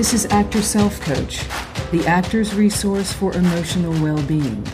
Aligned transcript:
This 0.00 0.14
is 0.14 0.24
Actor 0.32 0.62
Self 0.62 0.98
Coach, 1.02 1.46
the 1.90 2.02
actor's 2.06 2.54
resource 2.54 3.12
for 3.12 3.34
emotional 3.34 3.92
well 4.02 4.22
being. 4.22 4.66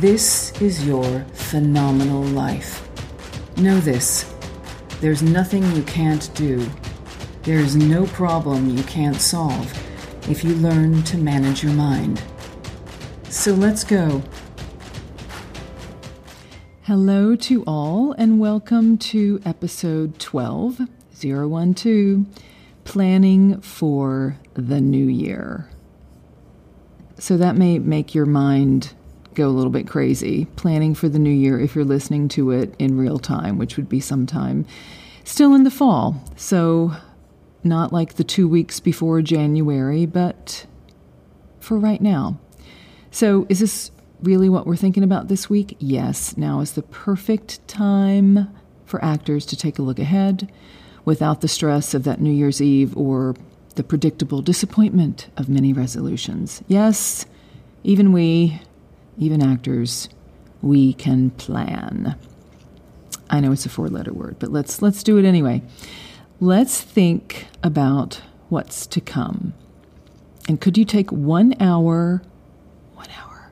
This 0.00 0.52
is 0.60 0.86
your 0.86 1.20
phenomenal 1.32 2.22
life. 2.22 2.86
Know 3.56 3.80
this 3.80 4.34
there's 5.00 5.22
nothing 5.22 5.64
you 5.74 5.82
can't 5.84 6.30
do, 6.34 6.70
there 7.44 7.58
is 7.58 7.74
no 7.74 8.04
problem 8.08 8.68
you 8.68 8.82
can't 8.82 9.16
solve 9.16 9.72
if 10.28 10.44
you 10.44 10.54
learn 10.56 11.02
to 11.04 11.16
manage 11.16 11.64
your 11.64 11.72
mind. 11.72 12.22
So 13.30 13.54
let's 13.54 13.82
go. 13.82 14.22
Hello 16.82 17.34
to 17.34 17.64
all, 17.66 18.12
and 18.18 18.38
welcome 18.38 18.98
to 18.98 19.40
episode 19.46 20.18
12 20.18 20.80
012 21.18 22.26
Planning 22.84 23.60
for 23.60 24.38
the 24.54 24.80
New 24.80 25.06
Year. 25.06 25.68
So 27.18 27.36
that 27.36 27.56
may 27.56 27.78
make 27.78 28.14
your 28.14 28.26
mind 28.26 28.94
go 29.34 29.48
a 29.48 29.50
little 29.50 29.70
bit 29.70 29.86
crazy. 29.86 30.46
Planning 30.56 30.94
for 30.94 31.08
the 31.08 31.18
new 31.18 31.30
year 31.30 31.58
if 31.58 31.74
you're 31.74 31.84
listening 31.84 32.28
to 32.28 32.50
it 32.50 32.74
in 32.78 32.98
real 32.98 33.18
time, 33.18 33.58
which 33.58 33.76
would 33.76 33.88
be 33.88 34.00
sometime 34.00 34.66
still 35.24 35.54
in 35.54 35.64
the 35.64 35.70
fall. 35.70 36.22
So, 36.36 36.92
not 37.62 37.92
like 37.92 38.14
the 38.14 38.24
two 38.24 38.46
weeks 38.46 38.78
before 38.78 39.22
January, 39.22 40.06
but 40.06 40.66
for 41.60 41.78
right 41.78 42.00
now. 42.00 42.38
So, 43.10 43.46
is 43.48 43.60
this 43.60 43.90
really 44.22 44.48
what 44.48 44.66
we're 44.66 44.76
thinking 44.76 45.02
about 45.02 45.28
this 45.28 45.48
week? 45.50 45.76
Yes, 45.78 46.36
now 46.36 46.60
is 46.60 46.72
the 46.72 46.82
perfect 46.82 47.66
time 47.66 48.48
for 48.84 49.04
actors 49.04 49.46
to 49.46 49.56
take 49.56 49.78
a 49.78 49.82
look 49.82 49.98
ahead 49.98 50.52
without 51.04 51.40
the 51.40 51.48
stress 51.48 51.94
of 51.94 52.04
that 52.04 52.20
New 52.20 52.32
Year's 52.32 52.60
Eve 52.60 52.96
or 52.96 53.34
the 53.74 53.84
predictable 53.84 54.40
disappointment 54.40 55.28
of 55.36 55.48
many 55.48 55.72
resolutions. 55.72 56.62
Yes, 56.68 57.26
even 57.82 58.12
we, 58.12 58.60
even 59.18 59.42
actors, 59.42 60.08
we 60.62 60.92
can 60.94 61.30
plan. 61.30 62.16
I 63.30 63.40
know 63.40 63.52
it's 63.52 63.66
a 63.66 63.68
four-letter 63.68 64.12
word, 64.12 64.36
but 64.38 64.50
let's 64.50 64.80
let's 64.80 65.02
do 65.02 65.18
it 65.18 65.24
anyway. 65.24 65.62
Let's 66.40 66.80
think 66.80 67.46
about 67.62 68.20
what's 68.48 68.86
to 68.88 69.00
come. 69.00 69.54
And 70.48 70.60
could 70.60 70.76
you 70.76 70.84
take 70.84 71.10
1 71.10 71.56
hour 71.60 72.22
one 72.94 73.08
hour 73.18 73.50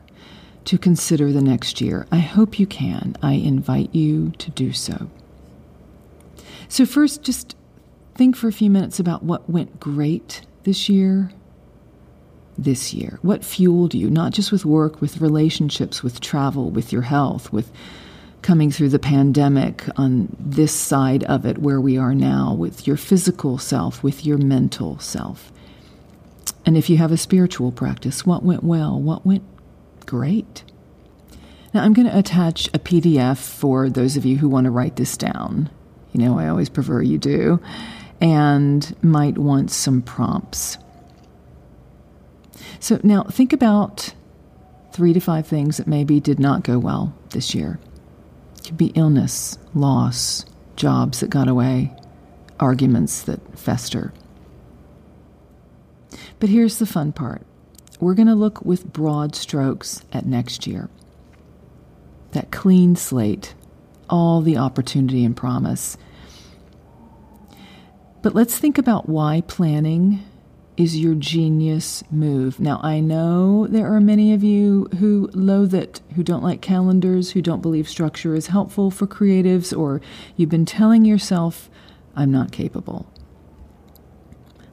to 0.66 0.78
consider 0.78 1.32
the 1.32 1.42
next 1.42 1.80
year? 1.80 2.06
I 2.12 2.18
hope 2.18 2.58
you 2.58 2.66
can. 2.66 3.16
I 3.22 3.34
invite 3.34 3.94
you 3.94 4.30
to 4.38 4.50
do 4.50 4.72
so. 4.72 5.10
So 6.72 6.86
first 6.86 7.22
just 7.22 7.54
think 8.14 8.34
for 8.34 8.48
a 8.48 8.52
few 8.52 8.70
minutes 8.70 8.98
about 8.98 9.22
what 9.22 9.50
went 9.50 9.78
great 9.78 10.40
this 10.62 10.88
year 10.88 11.30
this 12.56 12.94
year? 12.94 13.18
What 13.20 13.44
fueled 13.44 13.92
you, 13.92 14.08
not 14.08 14.32
just 14.32 14.50
with 14.50 14.64
work, 14.64 15.02
with 15.02 15.20
relationships, 15.20 16.02
with 16.02 16.22
travel, 16.22 16.70
with 16.70 16.90
your 16.90 17.02
health, 17.02 17.52
with 17.52 17.70
coming 18.40 18.70
through 18.70 18.88
the 18.88 18.98
pandemic 18.98 19.84
on 19.98 20.34
this 20.40 20.72
side 20.72 21.24
of 21.24 21.44
it 21.44 21.58
where 21.58 21.78
we 21.78 21.98
are 21.98 22.14
now, 22.14 22.54
with 22.54 22.86
your 22.86 22.96
physical 22.96 23.58
self, 23.58 24.02
with 24.02 24.24
your 24.24 24.38
mental 24.38 24.98
self? 24.98 25.52
And 26.64 26.78
if 26.78 26.88
you 26.88 26.96
have 26.96 27.12
a 27.12 27.18
spiritual 27.18 27.70
practice, 27.70 28.24
what 28.24 28.44
went 28.44 28.64
well? 28.64 28.98
What 28.98 29.26
went 29.26 29.44
great? 30.06 30.64
Now, 31.74 31.82
I'm 31.82 31.92
going 31.92 32.08
to 32.08 32.18
attach 32.18 32.68
a 32.68 32.78
PDF 32.78 33.36
for 33.36 33.90
those 33.90 34.16
of 34.16 34.24
you 34.24 34.38
who 34.38 34.48
want 34.48 34.64
to 34.64 34.70
write 34.70 34.96
this 34.96 35.18
down. 35.18 35.68
You 36.12 36.20
know, 36.20 36.38
I 36.38 36.48
always 36.48 36.68
prefer 36.68 37.02
you 37.02 37.18
do, 37.18 37.60
and 38.20 38.94
might 39.02 39.38
want 39.38 39.70
some 39.70 40.02
prompts. 40.02 40.78
So 42.80 43.00
now 43.02 43.24
think 43.24 43.52
about 43.52 44.14
three 44.92 45.12
to 45.12 45.20
five 45.20 45.46
things 45.46 45.78
that 45.78 45.86
maybe 45.86 46.20
did 46.20 46.38
not 46.38 46.62
go 46.62 46.78
well 46.78 47.14
this 47.30 47.54
year. 47.54 47.78
It 48.58 48.64
could 48.64 48.76
be 48.76 48.92
illness, 48.94 49.58
loss, 49.74 50.44
jobs 50.76 51.20
that 51.20 51.30
got 51.30 51.48
away, 51.48 51.92
arguments 52.60 53.22
that 53.22 53.58
fester. 53.58 54.12
But 56.38 56.48
here's 56.48 56.78
the 56.78 56.86
fun 56.86 57.12
part 57.12 57.42
we're 58.00 58.14
going 58.14 58.28
to 58.28 58.34
look 58.34 58.64
with 58.64 58.92
broad 58.92 59.36
strokes 59.36 60.02
at 60.12 60.26
next 60.26 60.66
year. 60.66 60.90
That 62.32 62.50
clean 62.50 62.96
slate, 62.96 63.54
all 64.12 64.42
the 64.42 64.58
opportunity 64.58 65.24
and 65.24 65.36
promise. 65.36 65.96
But 68.20 68.34
let's 68.34 68.58
think 68.58 68.78
about 68.78 69.08
why 69.08 69.42
planning 69.48 70.22
is 70.76 70.98
your 70.98 71.14
genius 71.14 72.04
move. 72.10 72.60
Now, 72.60 72.78
I 72.82 73.00
know 73.00 73.66
there 73.66 73.92
are 73.92 74.00
many 74.00 74.32
of 74.32 74.44
you 74.44 74.88
who 74.98 75.28
loathe 75.32 75.74
it, 75.74 76.00
who 76.14 76.22
don't 76.22 76.42
like 76.42 76.60
calendars, 76.60 77.32
who 77.32 77.42
don't 77.42 77.62
believe 77.62 77.88
structure 77.88 78.34
is 78.34 78.48
helpful 78.48 78.90
for 78.90 79.06
creatives, 79.06 79.76
or 79.76 80.00
you've 80.36 80.50
been 80.50 80.66
telling 80.66 81.04
yourself, 81.04 81.68
I'm 82.14 82.30
not 82.30 82.52
capable. 82.52 83.10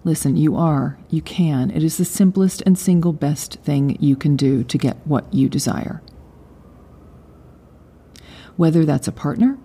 Listen, 0.04 0.38
you 0.38 0.56
are, 0.56 0.98
you 1.10 1.22
can. 1.22 1.72
It 1.72 1.84
is 1.84 1.98
the 1.98 2.06
simplest 2.06 2.62
and 2.66 2.78
single 2.78 3.14
best 3.14 3.56
thing 3.62 3.98
you 4.00 4.16
can 4.16 4.36
do 4.36 4.64
to 4.66 4.78
get 4.78 4.98
what 5.06 5.34
you 5.34 5.50
desire. 5.50 6.02
Whether 8.60 8.84
that's 8.84 9.08
a 9.08 9.14
partner, 9.14 9.58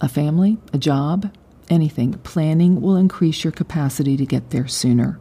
a 0.00 0.08
family, 0.08 0.56
a 0.72 0.78
job, 0.78 1.36
anything, 1.68 2.14
planning 2.14 2.80
will 2.80 2.96
increase 2.96 3.44
your 3.44 3.52
capacity 3.52 4.16
to 4.16 4.24
get 4.24 4.48
there 4.48 4.66
sooner 4.66 5.20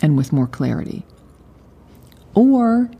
and 0.00 0.16
with 0.16 0.32
more 0.32 0.46
clarity. 0.46 1.04
Or 2.32 2.90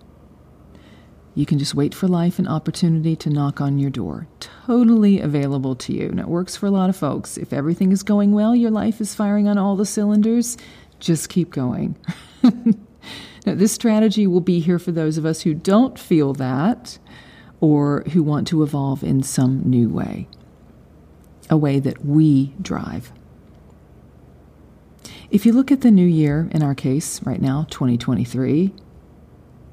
you 1.34 1.46
can 1.46 1.58
just 1.58 1.74
wait 1.74 1.94
for 1.94 2.06
life 2.06 2.38
and 2.38 2.46
opportunity 2.46 3.16
to 3.16 3.30
knock 3.30 3.62
on 3.62 3.78
your 3.78 3.88
door. 3.88 4.28
Totally 4.40 5.20
available 5.20 5.74
to 5.76 5.94
you. 5.94 6.10
And 6.10 6.20
it 6.20 6.28
works 6.28 6.54
for 6.54 6.66
a 6.66 6.70
lot 6.70 6.90
of 6.90 6.96
folks. 6.96 7.38
If 7.38 7.54
everything 7.54 7.92
is 7.92 8.02
going 8.02 8.32
well, 8.32 8.54
your 8.54 8.70
life 8.70 9.00
is 9.00 9.14
firing 9.14 9.48
on 9.48 9.56
all 9.56 9.76
the 9.76 9.86
cylinders, 9.86 10.58
just 11.00 11.30
keep 11.30 11.48
going. 11.48 11.96
now, 12.42 13.54
this 13.54 13.72
strategy 13.72 14.26
will 14.26 14.42
be 14.42 14.60
here 14.60 14.78
for 14.78 14.92
those 14.92 15.16
of 15.16 15.24
us 15.24 15.40
who 15.40 15.54
don't 15.54 15.98
feel 15.98 16.34
that 16.34 16.98
or 17.60 18.02
who 18.12 18.22
want 18.22 18.46
to 18.48 18.62
evolve 18.62 19.02
in 19.02 19.22
some 19.22 19.62
new 19.64 19.88
way 19.88 20.28
a 21.48 21.56
way 21.56 21.78
that 21.78 22.04
we 22.04 22.54
drive. 22.60 23.12
If 25.30 25.44
you 25.44 25.52
look 25.52 25.72
at 25.72 25.80
the 25.80 25.90
new 25.90 26.06
year, 26.06 26.48
in 26.52 26.62
our 26.62 26.74
case 26.74 27.22
right 27.24 27.40
now, 27.40 27.66
2023, 27.70 28.68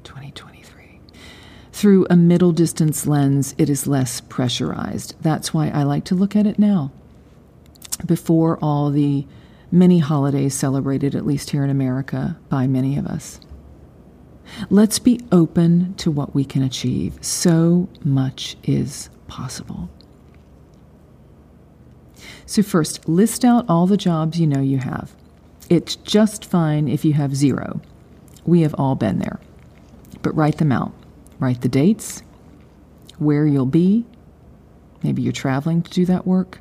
2023, 0.02 1.00
through 1.72 2.06
a 2.10 2.16
middle 2.16 2.52
distance 2.52 3.06
lens, 3.06 3.54
it 3.56 3.70
is 3.70 3.86
less 3.86 4.20
pressurized. 4.20 5.14
That's 5.20 5.54
why 5.54 5.68
I 5.68 5.84
like 5.84 6.04
to 6.06 6.14
look 6.14 6.34
at 6.34 6.46
it 6.46 6.58
now. 6.58 6.92
Before 8.04 8.58
all 8.58 8.90
the 8.90 9.26
many 9.70 10.00
holidays 10.00 10.54
celebrated, 10.54 11.14
at 11.14 11.26
least 11.26 11.50
here 11.50 11.64
in 11.64 11.70
America, 11.70 12.36
by 12.48 12.66
many 12.66 12.96
of 12.96 13.06
us. 13.06 13.40
Let's 14.70 14.98
be 14.98 15.20
open 15.32 15.94
to 15.94 16.10
what 16.10 16.34
we 16.34 16.44
can 16.44 16.62
achieve. 16.62 17.18
So 17.20 17.88
much 18.04 18.56
is 18.64 19.10
possible. 19.28 19.88
So, 22.46 22.62
first, 22.62 23.08
list 23.08 23.44
out 23.44 23.64
all 23.68 23.86
the 23.86 23.96
jobs 23.96 24.38
you 24.38 24.46
know 24.46 24.60
you 24.60 24.78
have. 24.78 25.14
It's 25.70 25.96
just 25.96 26.44
fine 26.44 26.88
if 26.88 27.04
you 27.04 27.14
have 27.14 27.34
zero. 27.34 27.80
We 28.44 28.60
have 28.60 28.74
all 28.76 28.94
been 28.94 29.18
there. 29.18 29.40
But 30.22 30.36
write 30.36 30.58
them 30.58 30.70
out. 30.72 30.92
Write 31.38 31.62
the 31.62 31.68
dates, 31.68 32.22
where 33.18 33.46
you'll 33.46 33.66
be. 33.66 34.04
Maybe 35.02 35.22
you're 35.22 35.32
traveling 35.32 35.82
to 35.82 35.90
do 35.90 36.04
that 36.06 36.26
work. 36.26 36.60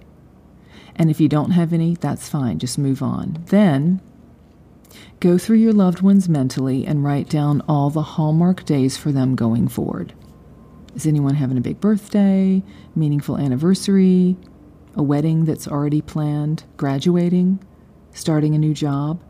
And 0.96 1.10
if 1.10 1.20
you 1.20 1.28
don't 1.28 1.52
have 1.52 1.74
any, 1.74 1.96
that's 1.96 2.30
fine. 2.30 2.60
Just 2.60 2.78
move 2.78 3.02
on. 3.02 3.44
Then 3.48 4.02
go 5.20 5.38
through 5.38 5.58
your 5.58 5.74
loved 5.74 6.02
ones 6.02 6.30
mentally 6.30 6.86
and 6.86 7.04
write 7.04 7.30
down 7.30 7.62
all 7.68 7.90
the 7.90 8.02
hallmark 8.02 8.66
days 8.66 8.98
for 8.98 9.12
them 9.12 9.36
going 9.36 9.68
forward. 9.68 10.14
Is 10.96 11.08
anyone 11.08 11.36
having 11.36 11.58
a 11.58 11.62
big 11.62 11.80
birthday, 11.80 12.62
meaningful 12.96 13.38
anniversary, 13.38 14.38
a 14.96 15.04
wedding 15.04 15.46
that's 15.46 15.68
already 15.68 16.02
planned, 16.02 16.64
graduating, 16.78 17.60
starting 18.14 18.56
a 18.56 18.60
new 18.60 18.74
job. 18.74 19.22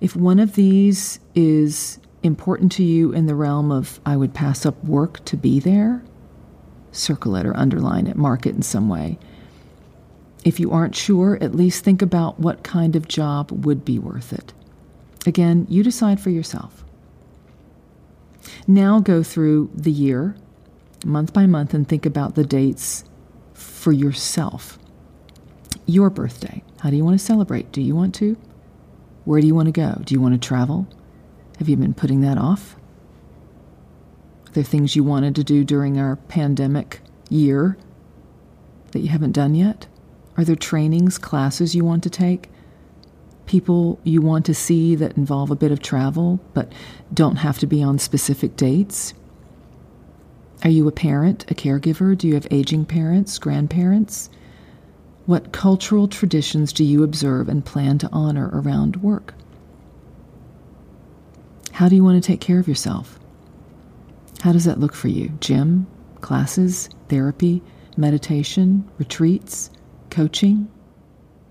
If 0.00 0.16
one 0.16 0.38
of 0.38 0.54
these 0.54 1.20
is 1.34 1.98
important 2.22 2.72
to 2.72 2.82
you 2.82 3.12
in 3.12 3.26
the 3.26 3.34
realm 3.34 3.70
of 3.70 4.00
I 4.04 4.16
would 4.16 4.34
pass 4.34 4.66
up 4.66 4.82
work 4.84 5.24
to 5.26 5.36
be 5.36 5.60
there, 5.60 6.02
circle 6.92 7.36
it 7.36 7.46
or 7.46 7.56
underline 7.56 8.06
it, 8.06 8.16
mark 8.16 8.46
it 8.46 8.54
in 8.54 8.62
some 8.62 8.88
way. 8.88 9.18
If 10.44 10.58
you 10.58 10.70
aren't 10.70 10.96
sure, 10.96 11.38
at 11.42 11.54
least 11.54 11.84
think 11.84 12.00
about 12.00 12.40
what 12.40 12.62
kind 12.62 12.96
of 12.96 13.08
job 13.08 13.64
would 13.64 13.84
be 13.84 13.98
worth 13.98 14.32
it. 14.32 14.52
Again, 15.26 15.66
you 15.68 15.82
decide 15.82 16.20
for 16.20 16.30
yourself. 16.30 16.84
Now 18.66 19.00
go 19.00 19.22
through 19.22 19.70
the 19.74 19.90
year, 19.90 20.36
month 21.04 21.32
by 21.32 21.46
month, 21.46 21.74
and 21.74 21.88
think 21.88 22.06
about 22.06 22.34
the 22.34 22.44
dates 22.44 23.04
for 23.52 23.92
yourself. 23.92 24.78
Your 25.86 26.10
birthday. 26.10 26.62
How 26.80 26.90
do 26.90 26.96
you 26.96 27.04
want 27.04 27.18
to 27.18 27.24
celebrate? 27.24 27.72
Do 27.72 27.82
you 27.82 27.94
want 27.94 28.14
to? 28.16 28.36
Where 29.24 29.40
do 29.40 29.46
you 29.46 29.54
want 29.54 29.66
to 29.66 29.72
go? 29.72 30.00
Do 30.04 30.14
you 30.14 30.20
want 30.20 30.40
to 30.40 30.48
travel? 30.48 30.86
Have 31.58 31.68
you 31.68 31.76
been 31.76 31.94
putting 31.94 32.22
that 32.22 32.38
off? 32.38 32.76
Are 34.48 34.52
there 34.52 34.64
things 34.64 34.96
you 34.96 35.04
wanted 35.04 35.36
to 35.36 35.44
do 35.44 35.62
during 35.62 35.98
our 35.98 36.16
pandemic 36.16 37.00
year 37.28 37.76
that 38.92 39.00
you 39.00 39.08
haven't 39.08 39.32
done 39.32 39.54
yet? 39.54 39.86
Are 40.36 40.44
there 40.44 40.56
trainings, 40.56 41.18
classes 41.18 41.74
you 41.74 41.84
want 41.84 42.02
to 42.04 42.10
take? 42.10 42.48
People 43.50 43.98
you 44.04 44.22
want 44.22 44.46
to 44.46 44.54
see 44.54 44.94
that 44.94 45.16
involve 45.16 45.50
a 45.50 45.56
bit 45.56 45.72
of 45.72 45.82
travel 45.82 46.38
but 46.54 46.70
don't 47.12 47.34
have 47.34 47.58
to 47.58 47.66
be 47.66 47.82
on 47.82 47.98
specific 47.98 48.54
dates? 48.54 49.12
Are 50.62 50.70
you 50.70 50.86
a 50.86 50.92
parent, 50.92 51.50
a 51.50 51.54
caregiver? 51.56 52.16
Do 52.16 52.28
you 52.28 52.34
have 52.34 52.46
aging 52.52 52.84
parents, 52.84 53.40
grandparents? 53.40 54.30
What 55.26 55.50
cultural 55.50 56.06
traditions 56.06 56.72
do 56.72 56.84
you 56.84 57.02
observe 57.02 57.48
and 57.48 57.64
plan 57.64 57.98
to 57.98 58.08
honor 58.12 58.50
around 58.52 59.02
work? 59.02 59.34
How 61.72 61.88
do 61.88 61.96
you 61.96 62.04
want 62.04 62.22
to 62.22 62.24
take 62.24 62.40
care 62.40 62.60
of 62.60 62.68
yourself? 62.68 63.18
How 64.42 64.52
does 64.52 64.64
that 64.64 64.78
look 64.78 64.94
for 64.94 65.08
you? 65.08 65.30
Gym, 65.40 65.88
classes, 66.20 66.88
therapy, 67.08 67.62
meditation, 67.96 68.88
retreats, 68.96 69.70
coaching, 70.08 70.68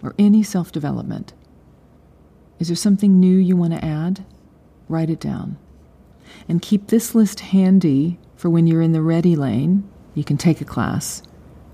or 0.02 0.16
any 0.18 0.44
self 0.44 0.72
development? 0.72 1.34
Is 2.60 2.68
there 2.68 2.76
something 2.76 3.20
new 3.20 3.38
you 3.38 3.56
want 3.56 3.74
to 3.74 3.84
add? 3.84 4.26
Write 4.88 5.10
it 5.10 5.20
down. 5.20 5.58
And 6.48 6.62
keep 6.62 6.88
this 6.88 7.16
list 7.16 7.40
handy 7.40 8.20
for 8.36 8.50
when 8.50 8.68
you're 8.68 8.82
in 8.82 8.92
the 8.92 9.02
ready 9.02 9.36
lane. 9.36 9.90
You 10.14 10.24
can 10.24 10.38
take 10.38 10.62
a 10.62 10.66
class 10.66 11.24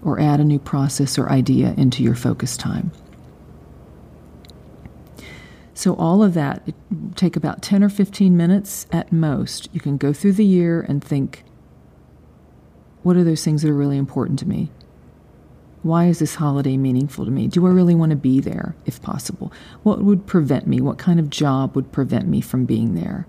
or 0.04 0.20
add 0.20 0.40
a 0.40 0.44
new 0.44 0.60
process 0.60 1.18
or 1.18 1.30
idea 1.30 1.74
into 1.78 2.04
your 2.04 2.16
focus 2.16 2.56
time. 2.56 2.92
So, 5.74 5.94
all 5.96 6.24
of 6.24 6.34
that 6.36 6.64
it 6.66 6.76
take 7.16 7.36
about 7.36 7.62
10 7.62 7.84
or 7.84 7.90
15 7.90 8.38
minutes 8.38 8.88
at 8.92 9.12
most. 9.12 9.68
You 9.74 9.82
can 9.82 9.98
go 9.98 10.14
through 10.14 10.34
the 10.34 10.46
year 10.46 10.82
and 10.82 11.04
think, 11.04 11.44
what 13.04 13.18
are 13.18 13.24
those 13.24 13.44
things 13.44 13.62
that 13.62 13.70
are 13.70 13.76
really 13.76 13.98
important 13.98 14.40
to 14.40 14.48
me? 14.48 14.72
Why 15.86 16.06
is 16.06 16.18
this 16.18 16.34
holiday 16.34 16.78
meaningful 16.78 17.26
to 17.26 17.32
me? 17.32 17.46
Do 17.46 17.68
I 17.68 17.70
really 17.70 17.94
want 17.94 18.10
to 18.10 18.16
be 18.16 18.40
there 18.40 18.76
if 18.88 19.00
possible? 19.04 19.54
What 19.84 20.02
would 20.02 20.26
prevent 20.26 20.66
me? 20.66 20.82
What 20.82 20.98
kind 20.98 21.20
of 21.20 21.30
job 21.30 21.76
would 21.76 21.92
prevent 21.92 22.28
me 22.28 22.42
from 22.42 22.66
being 22.66 22.96
there? 22.96 23.28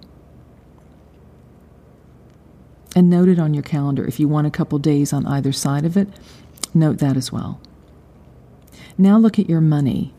And 2.94 3.10
note 3.10 3.28
it 3.28 3.38
on 3.38 3.52
your 3.52 3.62
calendar. 3.62 4.06
If 4.06 4.18
you 4.18 4.26
want 4.26 4.46
a 4.46 4.50
couple 4.50 4.78
days 4.78 5.12
on 5.12 5.26
either 5.26 5.52
side 5.52 5.84
of 5.84 5.98
it, 5.98 6.08
note 6.72 6.96
that 6.96 7.14
as 7.14 7.30
well. 7.30 7.60
Now 8.96 9.18
look 9.18 9.38
at 9.38 9.50
your 9.50 9.60
money. 9.60 10.14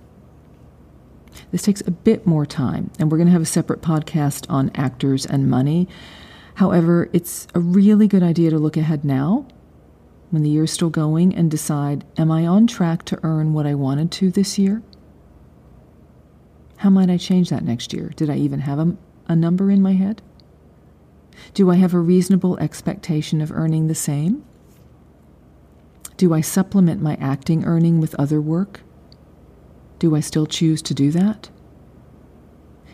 This 1.52 1.64
takes 1.64 1.82
a 1.88 1.92
bit 1.92 2.28
more 2.28 2.46
time, 2.46 2.92
and 3.00 3.12
we're 3.12 3.18
going 3.18 3.30
to 3.30 3.34
have 3.34 3.42
a 3.42 3.46
separate 3.46 3.82
podcast 3.82 4.46
on 4.48 4.70
actors 4.76 5.26
and 5.26 5.50
money. 5.50 5.88
However, 6.54 7.10
it's 7.14 7.48
a 7.56 7.60
really 7.60 8.08
good 8.08 8.22
idea 8.22 8.52
to 8.52 8.60
look 8.60 8.78
ahead 8.78 9.04
now 9.04 9.48
when 10.30 10.44
the 10.44 10.50
year's 10.50 10.72
still 10.72 10.90
going 10.90 11.34
and 11.34 11.50
decide 11.50 12.06
Am 12.18 12.32
I 12.32 12.46
on 12.46 12.68
track 12.68 13.04
to 13.06 13.20
earn 13.24 13.54
what 13.54 13.66
I 13.66 13.76
wanted 13.76 14.12
to 14.14 14.32
this 14.32 14.58
year? 14.58 14.82
How 16.78 16.90
might 16.90 17.10
I 17.10 17.18
change 17.18 17.50
that 17.50 17.64
next 17.64 17.94
year? 17.94 18.12
Did 18.16 18.30
I 18.30 18.36
even 18.36 18.60
have 18.62 18.80
a, 18.80 18.96
a 19.28 19.36
number 19.36 19.72
in 19.72 19.82
my 19.82 19.94
head? 19.94 20.22
Do 21.54 21.72
I 21.72 21.76
have 21.76 21.94
a 21.94 22.00
reasonable 22.00 22.58
expectation 22.60 23.42
of 23.42 23.52
earning 23.52 23.88
the 23.88 23.96
same? 23.96 24.44
Do 26.18 26.34
I 26.34 26.42
supplement 26.42 27.02
my 27.02 27.16
acting 27.16 27.64
earning 27.64 28.00
with 28.00 28.16
other 28.16 28.42
work? 28.42 28.82
Do 30.00 30.16
I 30.16 30.20
still 30.20 30.46
choose 30.46 30.82
to 30.84 30.94
do 30.94 31.12
that? 31.12 31.50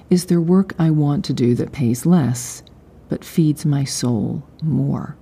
Is 0.09 0.25
there 0.25 0.41
work 0.41 0.73
I 0.77 0.89
want 0.91 1.25
to 1.25 1.33
do 1.33 1.55
that 1.55 1.71
pays 1.71 2.05
less 2.05 2.63
but 3.09 3.23
feeds 3.25 3.65
my 3.65 3.83
soul 3.83 4.43
more? 4.61 5.17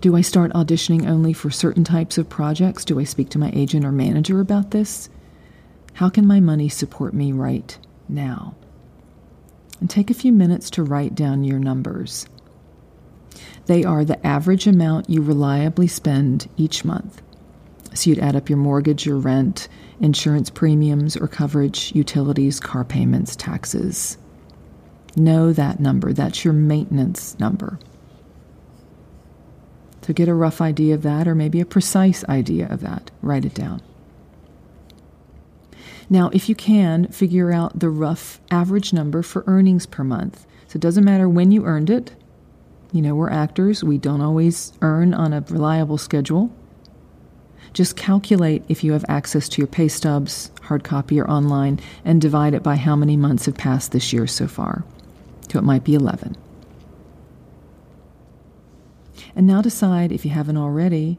Do 0.00 0.14
I 0.14 0.20
start 0.20 0.52
auditioning 0.52 1.08
only 1.08 1.32
for 1.32 1.50
certain 1.50 1.82
types 1.82 2.18
of 2.18 2.28
projects? 2.28 2.84
Do 2.84 3.00
I 3.00 3.04
speak 3.04 3.30
to 3.30 3.38
my 3.38 3.50
agent 3.54 3.84
or 3.84 3.92
manager 3.92 4.40
about 4.40 4.70
this? 4.70 5.08
How 5.94 6.10
can 6.10 6.26
my 6.26 6.38
money 6.38 6.68
support 6.68 7.14
me 7.14 7.32
right 7.32 7.78
now? 8.08 8.54
And 9.80 9.88
take 9.88 10.10
a 10.10 10.14
few 10.14 10.32
minutes 10.32 10.68
to 10.70 10.82
write 10.82 11.14
down 11.14 11.44
your 11.44 11.58
numbers. 11.58 12.26
They 13.66 13.84
are 13.84 14.04
the 14.04 14.24
average 14.24 14.66
amount 14.66 15.08
you 15.08 15.22
reliably 15.22 15.88
spend 15.88 16.48
each 16.56 16.84
month. 16.84 17.22
So 17.94 18.10
you'd 18.10 18.18
add 18.18 18.36
up 18.36 18.50
your 18.50 18.58
mortgage, 18.58 19.06
your 19.06 19.16
rent, 19.16 19.68
insurance 20.00 20.50
premiums 20.50 21.16
or 21.16 21.26
coverage, 21.26 21.92
utilities, 21.94 22.60
car 22.60 22.84
payments, 22.84 23.34
taxes. 23.34 24.18
Know 25.16 25.54
that 25.54 25.80
number. 25.80 26.12
That's 26.12 26.44
your 26.44 26.52
maintenance 26.52 27.38
number. 27.40 27.78
So 30.06 30.12
get 30.12 30.28
a 30.28 30.34
rough 30.34 30.60
idea 30.60 30.94
of 30.94 31.02
that, 31.02 31.26
or 31.26 31.34
maybe 31.34 31.60
a 31.60 31.66
precise 31.66 32.24
idea 32.28 32.68
of 32.70 32.80
that. 32.80 33.10
Write 33.22 33.44
it 33.44 33.54
down. 33.54 33.82
Now, 36.08 36.30
if 36.32 36.48
you 36.48 36.54
can, 36.54 37.08
figure 37.08 37.50
out 37.50 37.80
the 37.80 37.90
rough 37.90 38.40
average 38.48 38.92
number 38.92 39.24
for 39.24 39.42
earnings 39.48 39.84
per 39.84 40.04
month. 40.04 40.46
So 40.68 40.76
it 40.76 40.80
doesn't 40.80 41.04
matter 41.04 41.28
when 41.28 41.50
you 41.50 41.64
earned 41.64 41.90
it. 41.90 42.14
You 42.92 43.02
know, 43.02 43.16
we're 43.16 43.30
actors, 43.30 43.82
we 43.82 43.98
don't 43.98 44.20
always 44.20 44.72
earn 44.80 45.12
on 45.12 45.32
a 45.32 45.44
reliable 45.48 45.98
schedule. 45.98 46.54
Just 47.72 47.96
calculate 47.96 48.62
if 48.68 48.84
you 48.84 48.92
have 48.92 49.04
access 49.08 49.48
to 49.48 49.60
your 49.60 49.66
pay 49.66 49.88
stubs, 49.88 50.52
hard 50.62 50.84
copy, 50.84 51.18
or 51.18 51.28
online, 51.28 51.80
and 52.04 52.20
divide 52.20 52.54
it 52.54 52.62
by 52.62 52.76
how 52.76 52.94
many 52.94 53.16
months 53.16 53.46
have 53.46 53.56
passed 53.56 53.90
this 53.90 54.12
year 54.12 54.28
so 54.28 54.46
far. 54.46 54.84
So 55.50 55.58
it 55.58 55.62
might 55.62 55.82
be 55.82 55.94
11. 55.94 56.36
And 59.36 59.46
now 59.46 59.60
decide, 59.60 60.10
if 60.10 60.24
you 60.24 60.30
haven't 60.32 60.56
already, 60.56 61.18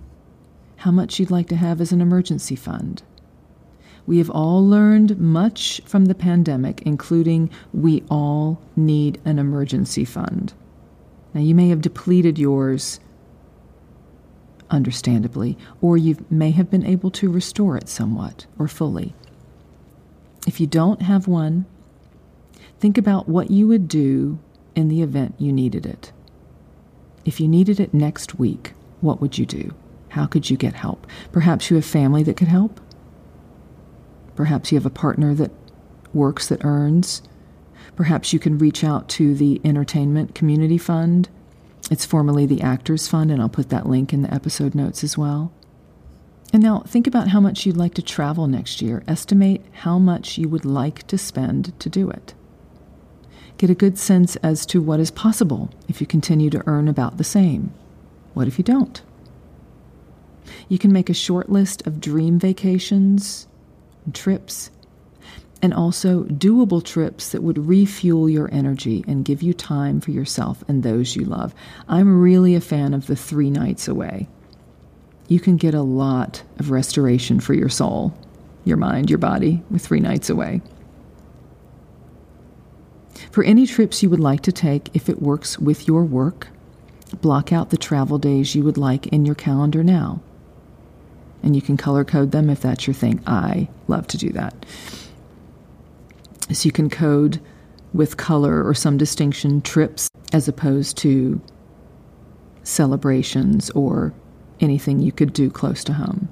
how 0.78 0.92
much 0.92 1.20
you'd 1.20 1.32
like 1.32 1.48
to 1.50 1.56
have 1.56 1.80
as 1.80 1.92
an 1.92 2.02
emergency 2.02 2.56
fund. 2.56 3.04
We 4.08 4.18
have 4.18 4.30
all 4.30 4.66
learned 4.66 5.20
much 5.20 5.82
from 5.86 6.06
the 6.06 6.16
pandemic, 6.16 6.82
including 6.84 7.50
we 7.74 8.04
all 8.10 8.60
need 8.76 9.22
an 9.24 9.38
emergency 9.38 10.04
fund. 10.04 10.54
Now, 11.34 11.42
you 11.42 11.54
may 11.54 11.70
have 11.70 11.82
depleted 11.82 12.40
yours, 12.40 13.00
understandably, 14.72 15.58
or 15.82 15.98
you 15.98 16.18
may 16.30 16.52
have 16.52 16.72
been 16.72 16.86
able 16.86 17.12
to 17.12 17.32
restore 17.32 17.78
it 17.78 17.90
somewhat 17.90 18.46
or 18.58 18.68
fully. 18.68 19.14
If 20.48 20.60
you 20.60 20.68
don't 20.68 21.02
have 21.02 21.28
one, 21.28 21.66
think 22.80 22.98
about 22.98 23.28
what 23.28 23.52
you 23.52 23.68
would 23.68 23.88
do 23.88 24.40
in 24.74 24.88
the 24.88 25.02
event 25.02 25.36
you 25.38 25.52
needed 25.52 25.86
it. 25.86 26.14
If 27.28 27.42
you 27.42 27.50
needed 27.50 27.82
it 27.82 27.94
next 27.94 28.40
week, 28.40 28.72
what 29.02 29.20
would 29.20 29.38
you 29.38 29.46
do? 29.46 29.74
How 30.08 30.28
could 30.28 30.50
you 30.50 30.56
get 30.56 30.76
help? 30.76 31.06
Perhaps 31.34 31.70
you 31.70 31.76
have 31.76 31.84
family 31.84 32.24
that 32.24 32.38
could 32.38 32.48
help. 32.48 32.80
Perhaps 34.38 34.72
you 34.72 34.78
have 34.78 34.86
a 34.86 34.90
partner 34.90 35.34
that 35.36 35.52
works 36.14 36.48
that 36.48 36.64
earns. 36.64 37.22
Perhaps 37.98 38.32
you 38.32 38.40
can 38.40 38.58
reach 38.58 38.82
out 38.82 39.10
to 39.10 39.36
the 39.36 39.60
Entertainment 39.66 40.36
Community 40.36 40.78
Fund. 40.78 41.28
It's 41.92 42.06
formerly 42.06 42.46
the 42.46 42.62
Actors 42.62 43.10
Fund, 43.10 43.30
and 43.30 43.42
I'll 43.42 43.50
put 43.50 43.68
that 43.70 43.90
link 43.90 44.14
in 44.14 44.22
the 44.22 44.34
episode 44.34 44.74
notes 44.74 45.04
as 45.04 45.18
well. 45.18 45.52
And 46.54 46.64
now 46.64 46.80
think 46.88 47.08
about 47.08 47.28
how 47.28 47.42
much 47.42 47.66
you'd 47.66 47.76
like 47.76 47.96
to 47.96 48.02
travel 48.02 48.48
next 48.48 48.82
year. 48.82 49.04
Estimate 49.06 49.66
how 49.74 50.00
much 50.00 50.38
you 50.38 50.48
would 50.48 50.64
like 50.64 51.06
to 51.08 51.18
spend 51.18 51.78
to 51.82 51.90
do 51.90 52.10
it 52.10 52.34
get 53.58 53.70
a 53.70 53.76
good 53.76 53.98
sense 53.98 54.36
as 54.38 54.66
to 54.68 54.82
what 54.82 55.00
is 55.00 55.12
possible 55.12 55.70
if 55.88 56.00
you 56.00 56.08
continue 56.08 56.50
to 56.52 56.64
earn 56.68 56.88
about 56.88 57.18
the 57.18 57.24
same. 57.24 57.74
What 58.34 58.48
if 58.48 58.58
you 58.58 58.64
don't? 58.64 59.02
You 60.70 60.78
can 60.78 60.94
make 60.94 61.10
a 61.10 61.14
short 61.14 61.50
list 61.50 61.86
of 61.88 62.00
dream 62.00 62.40
vacations, 62.40 63.48
trips, 64.14 64.70
and 65.62 65.74
also 65.74 66.24
doable 66.26 66.84
trips 66.84 67.32
that 67.32 67.42
would 67.42 67.58
refuel 67.58 68.30
your 68.30 68.50
energy 68.54 69.04
and 69.08 69.26
give 69.26 69.42
you 69.42 69.54
time 69.54 70.00
for 70.00 70.12
yourself 70.12 70.64
and 70.68 70.84
those 70.84 71.16
you 71.16 71.26
love. 71.26 71.54
I'm 71.88 72.22
really 72.22 72.56
a 72.56 72.62
fan 72.62 72.94
of 72.94 73.08
the 73.08 73.16
three 73.16 73.50
nights 73.50 73.88
away. 73.88 74.28
You 75.28 75.40
can 75.40 75.58
get 75.58 75.74
a 75.74 75.82
lot 75.82 76.44
of 76.60 76.72
restoration 76.72 77.40
for 77.40 77.54
your 77.54 77.70
soul, 77.70 78.16
your 78.66 78.78
mind, 78.78 79.10
your 79.10 79.20
body 79.20 79.64
with 79.70 79.86
three 79.86 80.00
nights 80.00 80.30
away. 80.30 80.62
For 83.38 83.44
any 83.44 83.68
trips 83.68 84.02
you 84.02 84.10
would 84.10 84.20
like 84.20 84.42
to 84.42 84.52
take, 84.52 84.90
if 84.96 85.10
it 85.10 85.22
works 85.22 85.60
with 85.60 85.88
your 85.88 86.04
work, 86.04 86.48
block 87.22 87.54
out 87.54 87.70
the 87.70 87.78
travel 87.78 88.18
days 88.18 88.56
you 88.56 88.64
would 88.64 88.80
like 88.80 89.06
in 89.06 89.26
your 89.26 89.36
calendar 89.36 89.84
now. 89.84 90.24
And 91.44 91.56
you 91.56 91.62
can 91.62 91.78
color 91.78 92.04
code 92.04 92.32
them 92.32 92.50
if 92.50 92.62
that's 92.62 92.88
your 92.88 92.96
thing. 92.96 93.22
I 93.28 93.68
love 93.88 94.08
to 94.08 94.18
do 94.18 94.30
that. 94.30 94.66
So 96.52 96.66
you 96.66 96.72
can 96.72 96.90
code 96.90 97.40
with 97.94 98.18
color 98.18 98.68
or 98.68 98.74
some 98.74 98.98
distinction 98.98 99.62
trips 99.62 100.10
as 100.34 100.48
opposed 100.48 100.98
to 100.98 101.40
celebrations 102.64 103.70
or 103.70 104.16
anything 104.60 105.00
you 105.00 105.12
could 105.12 105.32
do 105.32 105.52
close 105.52 105.84
to 105.84 105.94
home. 105.94 106.28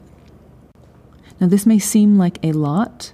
Now, 1.40 1.46
this 1.46 1.68
may 1.68 1.78
seem 1.78 2.18
like 2.18 2.44
a 2.44 2.54
lot, 2.54 3.14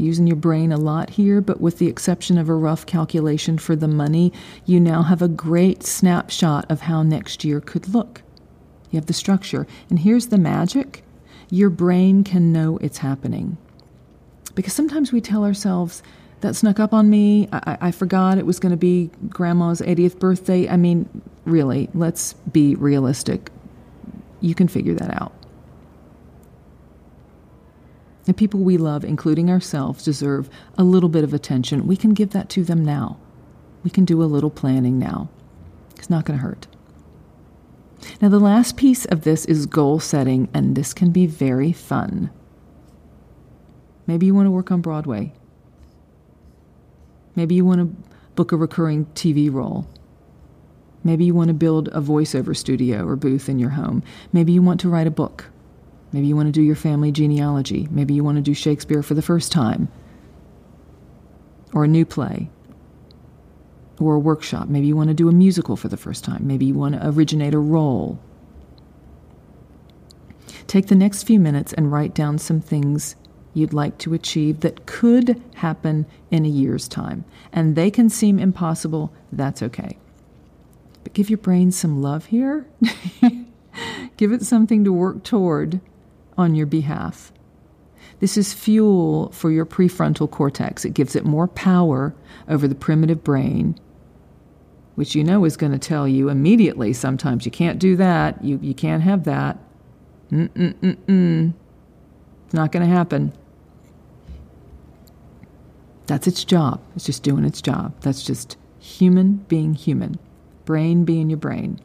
using 0.00 0.26
your 0.26 0.36
brain 0.36 0.72
a 0.72 0.76
lot 0.76 1.10
here, 1.10 1.40
but 1.40 1.60
with 1.60 1.78
the 1.78 1.86
exception 1.86 2.38
of 2.38 2.48
a 2.48 2.54
rough 2.54 2.86
calculation 2.86 3.58
for 3.58 3.76
the 3.76 3.88
money, 3.88 4.32
you 4.64 4.80
now 4.80 5.02
have 5.02 5.22
a 5.22 5.28
great 5.28 5.82
snapshot 5.84 6.70
of 6.70 6.82
how 6.82 7.02
next 7.02 7.44
year 7.44 7.60
could 7.60 7.88
look. 7.88 8.22
You 8.90 8.98
have 8.98 9.06
the 9.06 9.12
structure. 9.12 9.66
And 9.88 10.00
here's 10.00 10.28
the 10.28 10.38
magic 10.38 11.04
your 11.52 11.70
brain 11.70 12.22
can 12.22 12.52
know 12.52 12.78
it's 12.78 12.98
happening. 12.98 13.56
Because 14.54 14.72
sometimes 14.72 15.12
we 15.12 15.20
tell 15.20 15.44
ourselves, 15.44 16.02
that 16.40 16.56
snuck 16.56 16.80
up 16.80 16.92
on 16.92 17.10
me. 17.10 17.48
I, 17.52 17.78
I 17.80 17.90
forgot 17.90 18.38
it 18.38 18.46
was 18.46 18.58
going 18.58 18.70
to 18.70 18.76
be 18.76 19.10
grandma's 19.28 19.80
80th 19.80 20.18
birthday. 20.18 20.68
I 20.68 20.76
mean, 20.76 21.08
really, 21.44 21.88
let's 21.94 22.32
be 22.32 22.74
realistic. 22.74 23.50
You 24.40 24.54
can 24.54 24.68
figure 24.68 24.94
that 24.94 25.20
out. 25.20 25.32
The 28.30 28.34
people 28.34 28.60
we 28.60 28.76
love, 28.76 29.04
including 29.04 29.50
ourselves, 29.50 30.04
deserve 30.04 30.48
a 30.78 30.84
little 30.84 31.08
bit 31.08 31.24
of 31.24 31.34
attention. 31.34 31.88
We 31.88 31.96
can 31.96 32.14
give 32.14 32.30
that 32.30 32.48
to 32.50 32.62
them 32.62 32.84
now. 32.84 33.18
We 33.82 33.90
can 33.90 34.04
do 34.04 34.22
a 34.22 34.30
little 34.30 34.50
planning 34.50 35.00
now. 35.00 35.28
It's 35.96 36.08
not 36.08 36.26
going 36.26 36.38
to 36.38 36.44
hurt. 36.44 36.68
Now, 38.22 38.28
the 38.28 38.38
last 38.38 38.76
piece 38.76 39.04
of 39.04 39.22
this 39.22 39.46
is 39.46 39.66
goal 39.66 39.98
setting, 39.98 40.48
and 40.54 40.76
this 40.76 40.94
can 40.94 41.10
be 41.10 41.26
very 41.26 41.72
fun. 41.72 42.30
Maybe 44.06 44.26
you 44.26 44.34
want 44.36 44.46
to 44.46 44.52
work 44.52 44.70
on 44.70 44.80
Broadway. 44.80 45.32
Maybe 47.34 47.56
you 47.56 47.64
want 47.64 47.80
to 47.80 48.12
book 48.36 48.52
a 48.52 48.56
recurring 48.56 49.06
TV 49.06 49.52
role. 49.52 49.88
Maybe 51.02 51.24
you 51.24 51.34
want 51.34 51.48
to 51.48 51.54
build 51.54 51.88
a 51.88 52.00
voiceover 52.00 52.56
studio 52.56 53.04
or 53.04 53.16
booth 53.16 53.48
in 53.48 53.58
your 53.58 53.70
home. 53.70 54.04
Maybe 54.32 54.52
you 54.52 54.62
want 54.62 54.78
to 54.82 54.88
write 54.88 55.08
a 55.08 55.10
book. 55.10 55.46
Maybe 56.12 56.26
you 56.26 56.36
want 56.36 56.48
to 56.48 56.52
do 56.52 56.62
your 56.62 56.76
family 56.76 57.12
genealogy. 57.12 57.88
Maybe 57.90 58.14
you 58.14 58.24
want 58.24 58.36
to 58.36 58.42
do 58.42 58.54
Shakespeare 58.54 59.02
for 59.02 59.14
the 59.14 59.22
first 59.22 59.52
time, 59.52 59.88
or 61.72 61.84
a 61.84 61.88
new 61.88 62.04
play, 62.04 62.50
or 64.00 64.14
a 64.14 64.18
workshop. 64.18 64.68
Maybe 64.68 64.86
you 64.86 64.96
want 64.96 65.08
to 65.08 65.14
do 65.14 65.28
a 65.28 65.32
musical 65.32 65.76
for 65.76 65.88
the 65.88 65.96
first 65.96 66.24
time. 66.24 66.46
Maybe 66.46 66.66
you 66.66 66.74
want 66.74 66.94
to 66.94 67.08
originate 67.08 67.54
a 67.54 67.58
role. 67.58 68.18
Take 70.66 70.86
the 70.86 70.94
next 70.94 71.24
few 71.24 71.38
minutes 71.38 71.72
and 71.72 71.92
write 71.92 72.14
down 72.14 72.38
some 72.38 72.60
things 72.60 73.16
you'd 73.54 73.72
like 73.72 73.98
to 73.98 74.14
achieve 74.14 74.60
that 74.60 74.86
could 74.86 75.40
happen 75.56 76.06
in 76.30 76.44
a 76.44 76.48
year's 76.48 76.88
time. 76.88 77.24
And 77.52 77.74
they 77.74 77.90
can 77.90 78.08
seem 78.08 78.38
impossible, 78.38 79.12
that's 79.32 79.62
okay. 79.62 79.98
But 81.02 81.12
give 81.12 81.30
your 81.30 81.38
brain 81.38 81.72
some 81.72 82.00
love 82.00 82.26
here. 82.26 82.66
give 84.16 84.32
it 84.32 84.42
something 84.42 84.84
to 84.84 84.92
work 84.92 85.24
toward 85.24 85.80
on 86.36 86.54
your 86.54 86.66
behalf. 86.66 87.32
This 88.20 88.36
is 88.36 88.52
fuel 88.52 89.30
for 89.32 89.50
your 89.50 89.64
prefrontal 89.64 90.30
cortex. 90.30 90.84
It 90.84 90.94
gives 90.94 91.16
it 91.16 91.24
more 91.24 91.48
power 91.48 92.14
over 92.48 92.68
the 92.68 92.74
primitive 92.74 93.24
brain, 93.24 93.78
which 94.94 95.14
you 95.14 95.24
know 95.24 95.44
is 95.44 95.56
going 95.56 95.72
to 95.72 95.78
tell 95.78 96.06
you 96.06 96.28
immediately 96.28 96.92
sometimes 96.92 97.44
you 97.46 97.50
can't 97.50 97.78
do 97.78 97.96
that, 97.96 98.42
you, 98.44 98.58
you 98.62 98.74
can't 98.74 99.02
have 99.02 99.24
that. 99.24 99.58
Mm-mm-mm-mm. 100.30 101.54
It's 102.44 102.54
not 102.54 102.72
going 102.72 102.86
to 102.86 102.94
happen. 102.94 103.32
That's 106.06 106.26
its 106.26 106.44
job. 106.44 106.82
It's 106.96 107.06
just 107.06 107.22
doing 107.22 107.44
its 107.44 107.62
job. 107.62 107.94
That's 108.00 108.22
just 108.22 108.56
human 108.80 109.36
being 109.48 109.74
human, 109.74 110.18
brain 110.64 111.04
being 111.04 111.30
your 111.30 111.38
brain. 111.38 111.80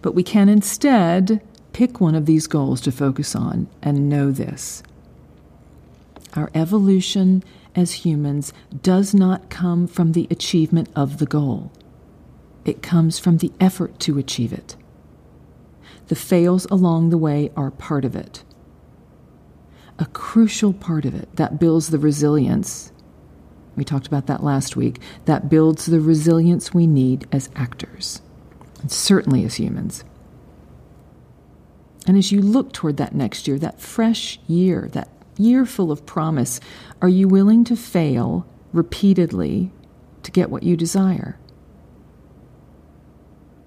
But 0.00 0.14
we 0.14 0.22
can 0.22 0.48
instead 0.48 1.42
pick 1.76 2.00
one 2.00 2.14
of 2.14 2.24
these 2.24 2.46
goals 2.46 2.80
to 2.80 2.90
focus 2.90 3.36
on 3.36 3.68
and 3.82 4.08
know 4.08 4.30
this. 4.30 4.82
Our 6.32 6.50
evolution 6.54 7.44
as 7.74 8.06
humans 8.06 8.54
does 8.80 9.12
not 9.12 9.50
come 9.50 9.86
from 9.86 10.12
the 10.12 10.26
achievement 10.30 10.88
of 10.96 11.18
the 11.18 11.26
goal, 11.26 11.70
it 12.64 12.82
comes 12.82 13.18
from 13.18 13.36
the 13.36 13.52
effort 13.60 13.98
to 14.00 14.16
achieve 14.16 14.54
it. 14.54 14.74
The 16.06 16.14
fails 16.14 16.64
along 16.70 17.10
the 17.10 17.18
way 17.18 17.50
are 17.58 17.70
part 17.70 18.06
of 18.06 18.16
it. 18.16 18.42
A 19.98 20.06
crucial 20.06 20.72
part 20.72 21.04
of 21.04 21.14
it 21.14 21.28
that 21.36 21.60
builds 21.60 21.90
the 21.90 21.98
resilience 21.98 22.90
we 23.76 23.84
talked 23.84 24.06
about 24.06 24.28
that 24.28 24.42
last 24.42 24.76
week. 24.76 25.00
That 25.26 25.50
builds 25.50 25.84
the 25.84 26.00
resilience 26.00 26.72
we 26.72 26.86
need 26.86 27.28
as 27.30 27.50
actors, 27.54 28.22
and 28.80 28.90
certainly 28.90 29.44
as 29.44 29.56
humans. 29.56 30.02
And 32.06 32.16
as 32.16 32.30
you 32.30 32.40
look 32.40 32.72
toward 32.72 32.96
that 32.98 33.14
next 33.14 33.48
year, 33.48 33.58
that 33.58 33.80
fresh 33.80 34.38
year, 34.46 34.88
that 34.92 35.08
year 35.36 35.66
full 35.66 35.90
of 35.90 36.06
promise, 36.06 36.60
are 37.02 37.08
you 37.08 37.26
willing 37.26 37.64
to 37.64 37.76
fail 37.76 38.46
repeatedly 38.72 39.72
to 40.22 40.30
get 40.30 40.50
what 40.50 40.62
you 40.62 40.76
desire? 40.76 41.38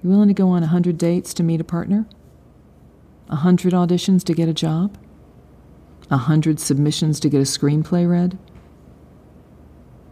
You 0.02 0.10
willing 0.10 0.30
to 0.30 0.34
go 0.34 0.50
on 0.50 0.64
a 0.64 0.68
100 0.68 0.98
dates 0.98 1.34
to 1.36 1.44
meet 1.44 1.60
a 1.60 1.66
partner? 1.66 2.08
A 3.28 3.36
100 3.36 3.74
auditions 3.74 4.24
to 4.24 4.34
get 4.34 4.48
a 4.48 4.54
job? 4.54 4.98
A 6.10 6.16
100 6.16 6.60
submissions 6.60 7.20
to 7.20 7.30
get 7.30 7.40
a 7.40 7.44
screenplay 7.44 8.10
read? 8.10 8.38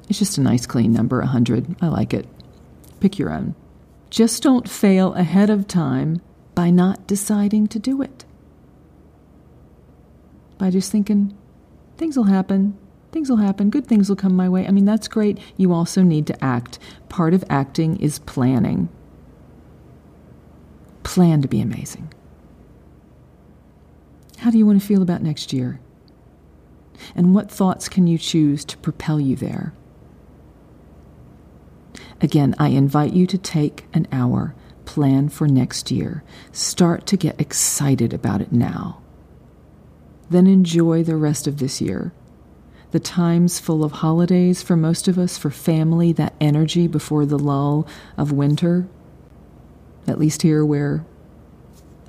It's 0.09 0.19
just 0.19 0.37
a 0.37 0.41
nice 0.41 0.65
clean 0.65 0.91
number, 0.91 1.19
100. 1.19 1.77
I 1.81 1.87
like 1.87 2.13
it. 2.13 2.27
Pick 2.99 3.17
your 3.17 3.31
own. 3.31 3.55
Just 4.09 4.43
don't 4.43 4.69
fail 4.69 5.13
ahead 5.13 5.49
of 5.49 5.67
time 5.67 6.21
by 6.57 6.71
not 6.71 7.05
deciding 7.05 7.67
to 7.67 7.77
do 7.77 8.01
it. 8.01 8.25
By 10.57 10.71
just 10.71 10.91
thinking, 10.91 11.37
things 11.97 12.17
will 12.17 12.23
happen, 12.23 12.75
things 13.11 13.29
will 13.29 13.37
happen, 13.37 13.69
good 13.69 13.85
things 13.85 14.09
will 14.09 14.15
come 14.15 14.35
my 14.35 14.49
way. 14.49 14.65
I 14.65 14.71
mean, 14.71 14.85
that's 14.85 15.07
great. 15.07 15.37
You 15.55 15.71
also 15.71 16.01
need 16.01 16.25
to 16.25 16.43
act. 16.43 16.79
Part 17.09 17.35
of 17.35 17.43
acting 17.47 17.97
is 17.97 18.17
planning. 18.17 18.89
Plan 21.03 21.43
to 21.43 21.47
be 21.47 21.61
amazing. 21.61 22.11
How 24.37 24.49
do 24.49 24.57
you 24.57 24.65
want 24.65 24.81
to 24.81 24.87
feel 24.87 25.03
about 25.03 25.21
next 25.21 25.53
year? 25.53 25.79
And 27.15 27.35
what 27.35 27.51
thoughts 27.51 27.87
can 27.87 28.07
you 28.07 28.17
choose 28.17 28.65
to 28.65 28.77
propel 28.79 29.19
you 29.19 29.35
there? 29.35 29.73
Again, 32.19 32.55
I 32.57 32.69
invite 32.69 33.13
you 33.13 33.27
to 33.27 33.37
take 33.37 33.85
an 33.93 34.07
hour, 34.11 34.55
plan 34.87 35.29
for 35.29 35.47
next 35.47 35.91
year. 35.91 36.23
Start 36.51 37.05
to 37.07 37.17
get 37.17 37.39
excited 37.39 38.13
about 38.13 38.41
it 38.41 38.51
now. 38.51 38.99
Then 40.31 40.47
enjoy 40.47 41.03
the 41.03 41.17
rest 41.17 41.45
of 41.45 41.59
this 41.59 41.79
year. 41.79 42.11
The 42.91 42.99
times 42.99 43.59
full 43.59 43.83
of 43.83 43.91
holidays 43.91 44.63
for 44.63 44.75
most 44.75 45.07
of 45.07 45.19
us, 45.19 45.37
for 45.37 45.51
family, 45.51 46.13
that 46.13 46.33
energy 46.41 46.87
before 46.87 47.25
the 47.25 47.37
lull 47.37 47.85
of 48.17 48.31
winter. 48.31 48.87
At 50.07 50.19
least 50.19 50.41
here, 50.41 50.65
where 50.65 51.05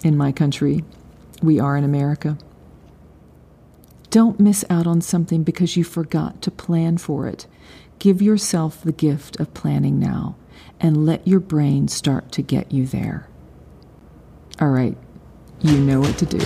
in 0.05 0.17
my 0.17 0.33
country 0.33 0.85
we 1.43 1.59
are 1.59 1.77
in 1.77 1.85
America. 1.85 2.39
Don't 4.11 4.41
miss 4.41 4.65
out 4.71 4.87
on 4.87 5.01
something 5.01 5.43
because 5.43 5.77
you 5.77 5.85
forgot 5.85 6.41
to 6.43 6.51
plan 6.51 6.97
for 6.97 7.27
it. 7.27 7.47
Give 7.99 8.23
yourself 8.23 8.81
the 8.83 8.93
gift 8.93 9.39
of 9.41 9.53
planning 9.53 9.99
now 9.99 10.37
and 10.81 11.07
let 11.07 11.27
your 11.27 11.41
brain 11.41 11.89
start 11.89 12.33
to 12.33 12.43
get 12.43 12.73
you 12.73 12.87
there. 12.87 13.29
All 14.61 14.69
right, 14.69 14.97
you 15.61 15.79
know 15.79 16.01
what 16.01 16.19
to 16.19 16.27
do. 16.27 16.41